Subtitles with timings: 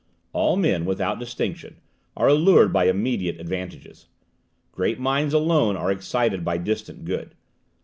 [0.33, 1.75] All men, without distinction,
[2.17, 4.07] are allured by immediate advantages;
[4.71, 7.35] great minds alone are excited by distant good.